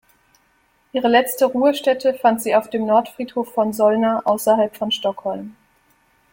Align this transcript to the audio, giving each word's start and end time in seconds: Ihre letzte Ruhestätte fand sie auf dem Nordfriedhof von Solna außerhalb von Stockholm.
Ihre 0.93 1.09
letzte 1.09 1.45
Ruhestätte 1.45 2.15
fand 2.15 2.41
sie 2.41 2.55
auf 2.55 2.71
dem 2.71 2.87
Nordfriedhof 2.87 3.53
von 3.53 3.71
Solna 3.71 4.23
außerhalb 4.25 4.75
von 4.75 4.91
Stockholm. 4.91 5.55